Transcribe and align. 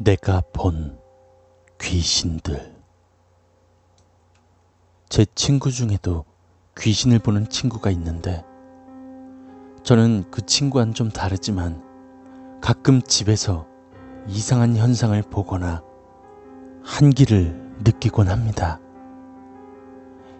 내가 0.00 0.42
본 0.52 0.96
귀신들. 1.80 2.72
제 5.08 5.26
친구 5.34 5.72
중에도 5.72 6.24
귀신을 6.78 7.18
보는 7.18 7.48
친구가 7.48 7.90
있는데, 7.90 8.44
저는 9.82 10.30
그 10.30 10.46
친구와는 10.46 10.94
좀 10.94 11.10
다르지만, 11.10 11.82
가끔 12.60 13.02
집에서 13.02 13.66
이상한 14.28 14.76
현상을 14.76 15.20
보거나 15.22 15.82
한기를 16.84 17.78
느끼곤 17.82 18.28
합니다. 18.28 18.78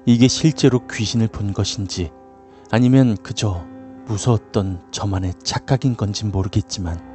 이게 0.06 0.28
실제로 0.28 0.86
귀신을 0.86 1.26
본 1.26 1.52
것인지 1.52 2.12
아니면 2.70 3.16
그저 3.24 3.66
무서웠던 4.06 4.92
저만의 4.92 5.34
착각인 5.42 5.96
건지 5.96 6.26
모르겠지만 6.26 7.07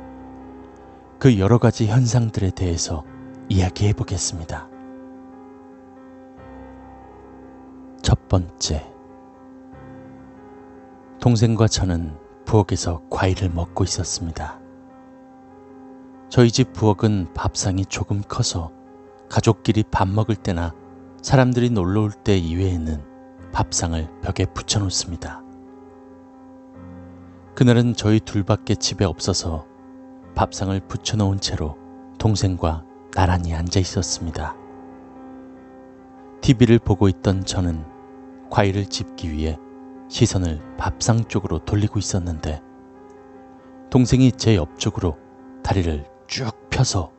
그 1.19 1.39
여러 1.39 1.57
가지 1.57 1.87
현상들에 1.87 2.51
대해서 2.51 3.03
이야기해 3.49 3.93
보겠습니다. 3.93 4.69
첫 8.01 8.27
번째. 8.27 8.91
동생과 11.21 11.67
저는 11.67 12.17
부엌에서 12.45 13.03
과일을 13.09 13.49
먹고 13.49 13.85
있었습니다. 13.85 14.59
저희 16.29 16.51
집 16.51 16.73
부엌은 16.73 17.33
밥상이 17.33 17.85
조금 17.85 18.21
커서 18.27 18.71
가족끼리 19.29 19.83
밥 19.91 20.09
먹을 20.09 20.35
때나 20.35 20.73
사람들이 21.21 21.69
놀러 21.69 22.01
올 22.01 22.11
때 22.11 22.37
이외에는 22.37 23.01
밥상을 23.53 24.09
벽에 24.21 24.45
붙여 24.45 24.79
놓습니다. 24.79 25.41
그날은 27.55 27.93
저희 27.95 28.19
둘밖에 28.19 28.75
집에 28.75 29.05
없어서 29.05 29.65
밥상을 30.35 30.79
붙여 30.87 31.17
놓은 31.17 31.39
채로 31.39 31.77
동생과 32.17 32.83
나란히 33.11 33.53
앉아 33.53 33.79
있었습니다. 33.79 34.55
TV를 36.41 36.79
보고 36.79 37.07
있던 37.07 37.45
저는 37.45 37.85
과일을 38.49 38.87
집기 38.87 39.31
위해 39.31 39.57
시선을 40.09 40.75
밥상 40.77 41.25
쪽으로 41.25 41.59
돌리고 41.59 41.99
있었는데 41.99 42.61
동생이 43.89 44.31
제 44.33 44.55
옆쪽으로 44.55 45.17
다리를 45.63 46.05
쭉 46.27 46.51
펴서 46.69 47.11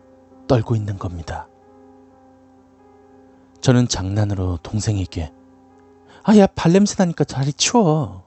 떨고 0.47 0.77
있는 0.77 0.99
겁니다. 0.99 1.49
저는 3.61 3.89
장난으로 3.89 4.59
동생에게 4.63 5.33
아, 6.27 6.37
야, 6.39 6.47
발냄새 6.47 6.97
나니까 6.99 7.25
다리 7.25 7.53
치워. 7.53 8.25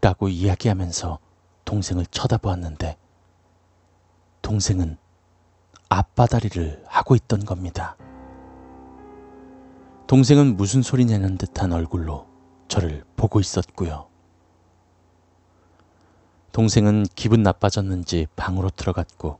라고 0.00 0.28
이야기하면서 0.28 1.18
동생을 1.64 2.06
쳐다보았는데 2.06 2.96
동생은 4.42 4.96
앞바다리를 5.88 6.84
하고 6.86 7.14
있던 7.14 7.44
겁니다. 7.44 7.96
동생은 10.06 10.56
무슨 10.56 10.82
소리 10.82 11.04
내는 11.04 11.38
듯한 11.38 11.72
얼굴로 11.72 12.26
저를 12.68 13.04
보고 13.16 13.40
있었고요. 13.40 14.08
동생은 16.52 17.06
기분 17.14 17.42
나빠졌는지 17.42 18.26
방으로 18.34 18.70
들어갔고 18.70 19.38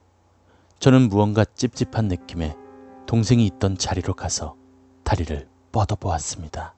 저는 0.78 1.08
무언가 1.08 1.44
찝찝한 1.44 2.06
느낌에 2.06 2.56
동생이 3.06 3.44
있던 3.46 3.76
자리로 3.76 4.14
가서 4.14 4.56
다리를 5.02 5.48
뻗어보았습니다. 5.72 6.74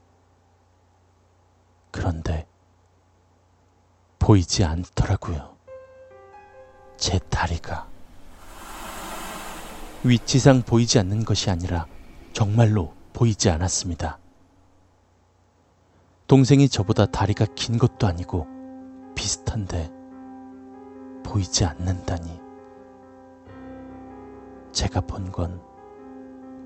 그런데 1.90 2.46
보이지 4.18 4.64
않더라고요. 4.64 5.56
제 6.96 7.18
다리가. 7.18 7.91
위치상 10.04 10.62
보이지 10.62 10.98
않는 10.98 11.24
것이 11.24 11.50
아니라 11.50 11.86
정말로 12.32 12.92
보이지 13.12 13.50
않았습니다. 13.50 14.18
동생이 16.26 16.68
저보다 16.68 17.06
다리가 17.06 17.46
긴 17.54 17.78
것도 17.78 18.06
아니고 18.06 18.46
비슷한데 19.14 19.92
보이지 21.24 21.64
않는다니. 21.64 22.40
제가 24.72 25.02
본 25.02 25.30
건 25.30 25.60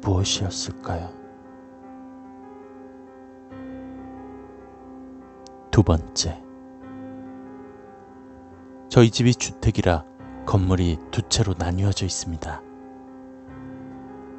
무엇이었을까요? 0.00 1.12
두 5.70 5.82
번째. 5.82 6.40
저희 8.88 9.10
집이 9.10 9.34
주택이라 9.34 10.04
건물이 10.46 10.96
두 11.10 11.22
채로 11.22 11.54
나뉘어져 11.58 12.06
있습니다. 12.06 12.62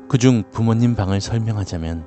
그중 0.07 0.43
부모님 0.51 0.95
방을 0.95 1.19
설명하자면 1.19 2.05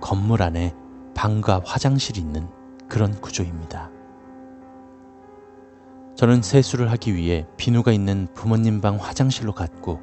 건물 0.00 0.42
안에 0.42 0.74
방과 1.14 1.60
화장실이 1.64 2.18
있는 2.18 2.48
그런 2.88 3.12
구조입니다. 3.20 3.90
저는 6.16 6.40
세수를 6.40 6.90
하기 6.92 7.14
위해 7.14 7.46
비누가 7.58 7.92
있는 7.92 8.26
부모님 8.32 8.80
방 8.80 8.96
화장실로 8.96 9.52
갔고 9.52 10.00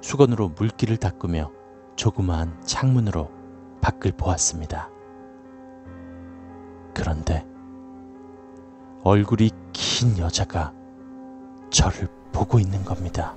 수건으로 0.00 0.48
물기를 0.48 0.96
닦으며 0.96 1.52
조그마한 1.94 2.60
창문으로 2.64 3.30
밖을 3.80 4.12
보았습니다. 4.12 4.90
그런데 6.92 7.46
얼굴이 9.04 9.50
긴 9.72 10.18
여자가 10.18 10.72
저를 11.70 12.08
보고 12.32 12.58
있는 12.58 12.84
겁니다. 12.84 13.36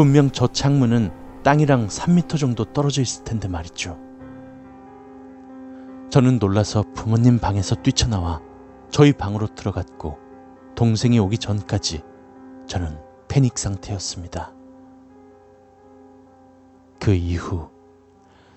분명 0.00 0.30
저 0.30 0.46
창문은 0.46 1.12
땅이랑 1.42 1.88
3미터 1.88 2.38
정도 2.38 2.64
떨어져 2.64 3.02
있을 3.02 3.22
텐데 3.22 3.48
말이죠. 3.48 3.98
저는 6.08 6.38
놀라서 6.38 6.84
부모님 6.94 7.38
방에서 7.38 7.74
뛰쳐나와 7.74 8.40
저희 8.90 9.12
방으로 9.12 9.54
들어갔고 9.54 10.18
동생이 10.74 11.18
오기 11.18 11.36
전까지 11.36 12.02
저는 12.66 12.98
패닉 13.28 13.58
상태였습니다. 13.58 14.54
그 16.98 17.12
이후 17.12 17.68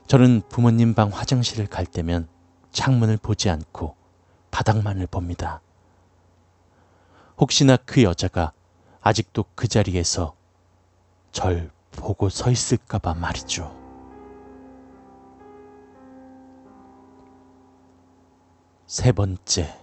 저는 0.07 0.43
부모님 0.47 0.93
방 0.93 1.09
화장실을 1.09 1.67
갈 1.67 1.85
때면 1.85 2.29
창문을 2.71 3.17
보지 3.17 3.49
않고 3.49 3.97
바닥만을 4.49 5.07
봅니다. 5.07 5.59
혹시나 7.37 7.75
그 7.75 8.01
여자가 8.01 8.53
아직도 9.01 9.43
그 9.55 9.67
자리에서 9.67 10.41
절 11.33 11.71
보고 11.91 12.29
서 12.29 12.49
있을까봐 12.49 13.15
말이죠. 13.15 13.75
세 18.85 19.11
번째. 19.11 19.79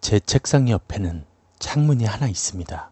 제 0.00 0.20
책상 0.20 0.68
옆에는 0.68 1.24
창문이 1.58 2.04
하나 2.04 2.28
있습니다. 2.28 2.90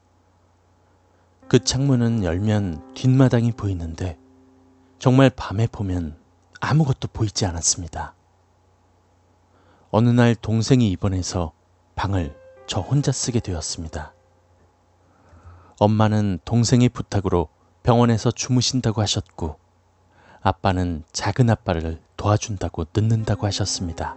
그 1.48 1.58
창문은 1.58 2.24
열면 2.24 2.94
뒷마당이 2.94 3.52
보이는데 3.52 4.18
정말 4.98 5.30
밤에 5.30 5.66
보면 5.66 6.18
아무것도 6.60 7.08
보이지 7.12 7.46
않았습니다. 7.46 8.14
어느 9.90 10.08
날 10.10 10.34
동생이 10.34 10.90
입원해서 10.90 11.52
방을 11.94 12.38
저 12.66 12.80
혼자 12.80 13.12
쓰게 13.12 13.40
되었습니다. 13.40 14.12
엄마는 15.80 16.40
동생의 16.44 16.88
부탁으로 16.88 17.48
병원에서 17.84 18.32
주무신다고 18.32 19.00
하셨고, 19.00 19.58
아빠는 20.40 21.04
작은 21.12 21.48
아빠를 21.50 22.00
도와준다고 22.16 22.86
늦는다고 22.94 23.46
하셨습니다. 23.46 24.16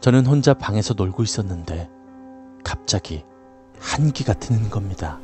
저는 0.00 0.24
혼자 0.24 0.54
방에서 0.54 0.94
놀고 0.94 1.22
있었는데, 1.22 1.90
갑자기 2.64 3.24
한기가 3.78 4.32
드는 4.32 4.70
겁니다. 4.70 5.20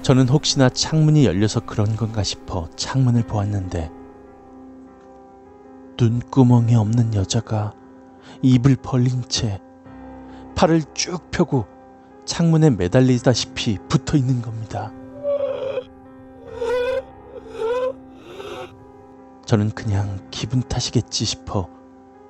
저는 0.00 0.28
혹시나 0.28 0.70
창문이 0.70 1.26
열려서 1.26 1.60
그런 1.60 1.96
건가 1.96 2.22
싶어 2.22 2.68
창문을 2.76 3.26
보았는데, 3.26 3.90
눈구멍이 6.00 6.74
없는 6.76 7.14
여자가 7.14 7.74
입을 8.40 8.76
벌린 8.76 9.22
채 9.28 9.60
팔을 10.54 10.82
쭉 10.94 11.30
펴고 11.30 11.66
창문에 12.24 12.70
매달리다시피 12.70 13.78
붙어 13.88 14.16
있는 14.16 14.42
겁니다. 14.42 14.92
저는 19.44 19.70
그냥 19.70 20.18
기분 20.30 20.62
탓이겠지 20.62 21.24
싶어 21.24 21.68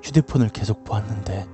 휴대폰을 0.03 0.49
계속 0.49 0.83
보았는데 0.85 1.47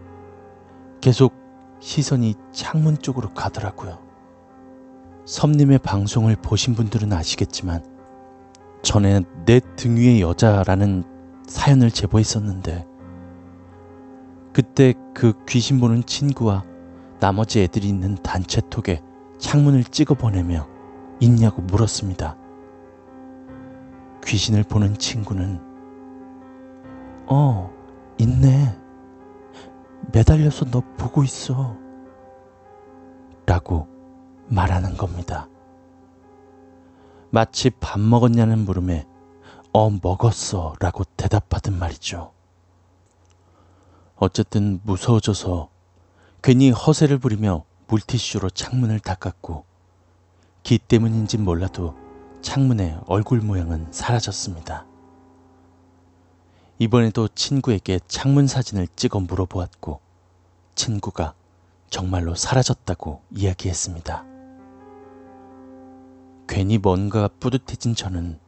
계속 1.01 1.35
시선이 1.81 2.35
창문 2.53 2.99
쪽으로 2.99 3.31
가더라고요. 3.35 3.99
섬님의 5.27 5.79
방송을 5.79 6.37
보신 6.37 6.75
분들은 6.75 7.13
아시겠지만 7.13 7.85
전에 8.83 9.21
내 9.45 9.61
등 9.77 9.97
위의 9.97 10.21
여자라는 10.23 11.05
사연을 11.47 11.91
제보했었는데 11.91 12.87
그때 14.53 14.95
그 15.15 15.35
귀신 15.47 15.79
보는 15.81 16.05
친구와 16.05 16.65
나머지 17.21 17.61
애들이 17.63 17.89
있는 17.89 18.15
단체톡에 18.17 19.03
창문을 19.39 19.85
찍어 19.85 20.15
보내며 20.15 20.69
있냐고 21.21 21.63
물었습니다. 21.63 22.37
귀신을 24.25 24.63
보는 24.65 24.99
친구는 24.99 25.61
어, 27.27 27.71
있네. 28.19 28.79
매달려서 30.13 30.67
너 30.67 30.83
보고 30.97 31.25
있어. 31.25 31.77
라고 33.47 33.89
말하는 34.49 34.97
겁니다. 34.97 35.49
마치 37.31 37.71
밥 37.71 38.01
먹었냐는 38.01 38.61
물음에 38.61 39.07
어, 39.73 39.91
먹었어. 39.91 40.75
라고 40.81 41.05
대답하든 41.17 41.79
말이죠. 41.79 42.33
어쨌든 44.17 44.81
무서워져서 44.85 45.71
괜히 46.41 46.71
허세를 46.71 47.19
부리며 47.19 47.65
물티슈로 47.89 48.51
창문을 48.51 49.01
닦았고 49.01 49.65
기 50.63 50.79
때문인진 50.79 51.45
몰라도 51.45 51.97
창문의 52.43 53.01
얼굴 53.07 53.41
모양은 53.41 53.89
사라졌습니다. 53.91 54.87
이번에도 56.79 57.27
친구에게 57.27 57.99
창문 58.07 58.47
사진을 58.47 58.87
찍어 58.95 59.19
물어보았고 59.21 60.01
친구가 60.77 61.35
정말로 61.91 62.37
사라졌다고 62.37 63.23
이야기했습니다. 63.35 64.25
괜히 66.47 66.79
뭔가가 66.79 67.29
뿌듯해진 67.41 67.97
저는 67.97 68.39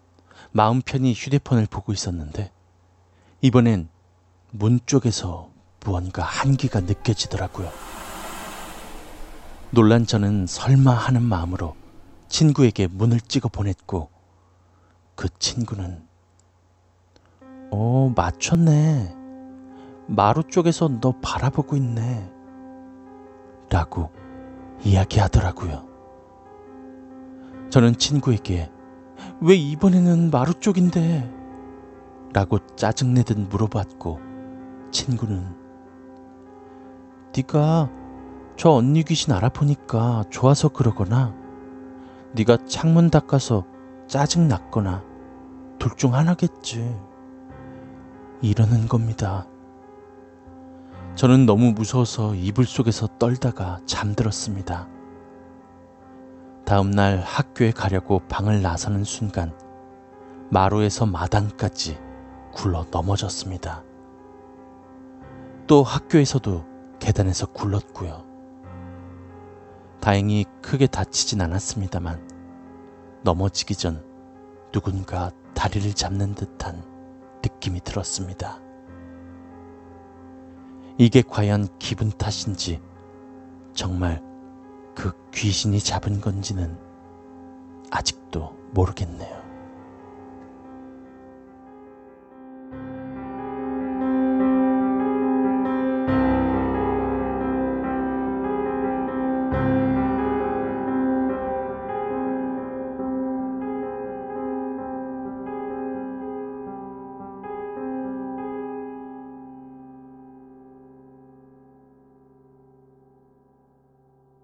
마음 0.52 0.80
편히 0.80 1.12
휴대폰을 1.12 1.66
보고 1.66 1.92
있었는데 1.92 2.52
이번엔 3.40 3.88
문 4.52 4.78
쪽에서 4.86 5.49
무언가 5.84 6.22
한기가 6.22 6.80
느껴지더라고요. 6.80 7.70
놀란 9.70 10.04
저는 10.04 10.46
설마 10.46 10.90
하는 10.92 11.22
마음으로 11.22 11.76
친구에게 12.28 12.86
문을 12.88 13.20
찍어 13.20 13.48
보냈고 13.48 14.10
그 15.14 15.28
친구는 15.38 16.02
어, 17.70 18.12
맞췄네. 18.16 19.16
마루 20.08 20.42
쪽에서 20.42 20.88
너 21.00 21.12
바라보고 21.20 21.76
있네. 21.76 22.30
라고 23.68 24.10
이야기하더라고요. 24.82 25.88
저는 27.70 27.96
친구에게 27.96 28.70
왜 29.40 29.54
이번에는 29.54 30.30
마루 30.30 30.54
쪽인데? 30.54 31.32
라고 32.32 32.58
짜증내듯 32.76 33.38
물어봤고 33.38 34.20
친구는 34.90 35.59
네가 37.36 37.90
저 38.56 38.70
언니 38.70 39.02
귀신 39.02 39.32
알아보니까 39.32 40.24
좋아서 40.30 40.68
그러거나 40.68 41.34
네가 42.32 42.58
창문 42.66 43.10
닦아서 43.10 43.64
짜증 44.06 44.48
났거나 44.48 45.04
둘 45.78 45.96
중 45.96 46.14
하나겠지. 46.14 46.98
이러는 48.42 48.88
겁니다. 48.88 49.46
저는 51.14 51.46
너무 51.46 51.72
무서워서 51.72 52.34
이불 52.34 52.64
속에서 52.66 53.06
떨다가 53.18 53.80
잠들었습니다. 53.86 54.88
다음 56.64 56.90
날 56.90 57.18
학교에 57.18 57.70
가려고 57.72 58.20
방을 58.28 58.62
나서는 58.62 59.04
순간 59.04 59.52
마루에서 60.50 61.06
마당까지 61.06 61.98
굴러 62.52 62.86
넘어졌습니다. 62.90 63.82
또 65.66 65.82
학교에서도 65.82 66.64
계단에서 67.00 67.46
굴렀고요. 67.46 68.24
다행히 70.00 70.44
크게 70.62 70.86
다치진 70.86 71.40
않았습니다만 71.40 72.28
넘어지기 73.22 73.74
전 73.74 74.04
누군가 74.72 75.30
다리를 75.54 75.92
잡는 75.92 76.34
듯한 76.34 76.82
느낌이 77.42 77.80
들었습니다. 77.80 78.60
이게 80.96 81.22
과연 81.22 81.66
기분 81.78 82.10
탓인지 82.10 82.80
정말 83.74 84.22
그 84.94 85.12
귀신이 85.32 85.80
잡은 85.80 86.20
건지는 86.20 86.78
아직도 87.90 88.56
모르겠네요. 88.72 89.39